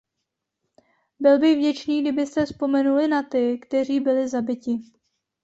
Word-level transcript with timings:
Byl 1.19 1.39
bych 1.39 1.57
vděčný, 1.57 2.01
kdybyste 2.01 2.45
vzpomenuli 2.45 3.07
na 3.07 3.23
ty, 3.23 3.59
kteří 3.59 3.99
byli 3.99 4.27
zabiti. 4.27 4.79